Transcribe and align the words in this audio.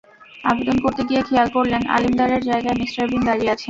আবেদন 0.43 0.77
করতে 0.83 1.01
গিয়ে 1.09 1.21
খেয়াল 1.27 1.47
করলেন, 1.55 1.81
আলিম 1.95 2.13
দারের 2.19 2.41
জায়গায় 2.49 2.79
মিস্টার 2.81 3.03
বিন 3.11 3.21
দাঁড়িয়ে 3.27 3.51
আছেন। 3.53 3.59